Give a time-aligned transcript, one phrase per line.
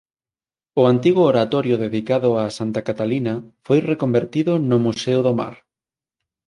[0.79, 3.33] O antigo oratorio dedicado a Santa Catalina
[3.65, 5.55] foi reconvertido no Museo do Mar.